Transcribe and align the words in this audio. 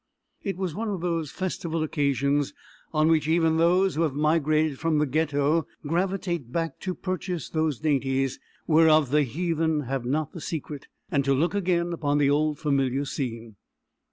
It 0.41 0.59
is 0.59 0.73
one 0.73 0.89
of 0.89 1.01
those 1.01 1.29
festival 1.29 1.83
occasions 1.83 2.55
on 2.91 3.07
which 3.09 3.27
even 3.27 3.57
those 3.57 3.93
who 3.93 4.01
have 4.01 4.15
migrated 4.15 4.79
from 4.79 4.97
the 4.97 5.05
Ghetto 5.05 5.67
gravitate 5.85 6.51
back 6.51 6.79
to 6.79 6.95
purchase 6.95 7.49
those 7.49 7.77
dainties 7.79 8.39
whereof 8.65 9.11
the 9.11 9.21
heathen 9.21 9.81
have 9.81 10.03
not 10.03 10.31
the 10.31 10.41
secret, 10.41 10.87
and 11.11 11.23
to 11.23 11.35
look 11.35 11.53
again 11.53 11.93
upon 11.93 12.17
the 12.17 12.31
old 12.31 12.57
familiar 12.57 13.05
scene. 13.05 13.57